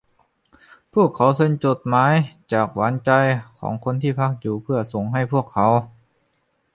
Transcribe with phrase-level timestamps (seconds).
[0.93, 2.13] พวกเขาเซ็นจดหมาย
[2.53, 3.11] จากหวานใจ
[3.59, 5.67] ของคนที่พักอยู่เพื่อส่งให้พวกเขา